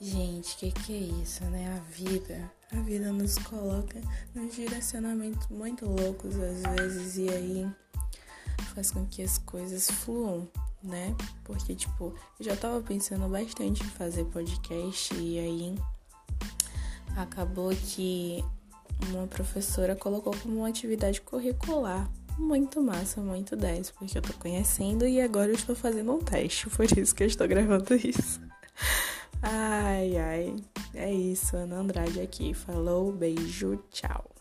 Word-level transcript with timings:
gente, 0.00 0.54
o 0.54 0.58
que, 0.58 0.72
que 0.72 0.92
é 0.92 1.22
isso, 1.22 1.44
né? 1.46 1.76
A 1.76 1.80
vida. 1.90 2.50
A 2.72 2.80
vida 2.80 3.12
nos 3.12 3.38
coloca 3.38 4.00
nos 4.34 4.54
direcionamentos 4.54 5.46
muito 5.48 5.86
loucos 5.86 6.36
às 6.38 6.62
vezes 6.76 7.16
e 7.16 7.28
aí 7.30 7.70
faz 8.74 8.90
com 8.90 9.06
que 9.06 9.22
as 9.22 9.38
coisas 9.38 9.90
fluam, 9.90 10.46
né? 10.82 11.14
Porque, 11.44 11.74
tipo, 11.74 12.14
eu 12.38 12.44
já 12.44 12.54
tava 12.54 12.80
pensando 12.82 13.26
bastante 13.28 13.82
em 13.82 13.88
fazer 13.88 14.24
podcast 14.26 15.14
e 15.14 15.38
aí 15.38 15.74
acabou 17.16 17.70
que 17.70 18.44
uma 19.10 19.26
professora 19.26 19.96
colocou 19.96 20.34
como 20.36 20.58
uma 20.58 20.68
atividade 20.68 21.20
curricular. 21.20 22.08
Muito 22.36 22.80
massa, 22.80 23.20
muito 23.20 23.56
10, 23.56 23.90
porque 23.92 24.18
eu 24.18 24.22
tô 24.22 24.32
conhecendo 24.34 25.06
e 25.06 25.20
agora 25.20 25.50
eu 25.50 25.56
estou 25.56 25.74
fazendo 25.74 26.12
um 26.12 26.20
teste, 26.20 26.70
por 26.70 26.84
isso 26.84 27.14
que 27.14 27.24
eu 27.24 27.26
estou 27.26 27.48
gravando 27.48 27.94
isso. 27.94 28.40
Ai, 29.42 30.16
ai. 30.16 30.56
É 30.94 31.12
isso, 31.12 31.56
Ana 31.56 31.76
Andrade 31.76 32.20
aqui. 32.20 32.54
Falou, 32.54 33.12
beijo, 33.12 33.76
tchau. 33.90 34.37